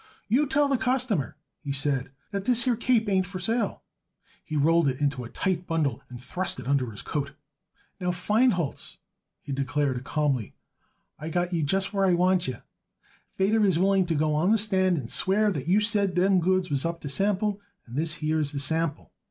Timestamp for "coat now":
7.03-8.09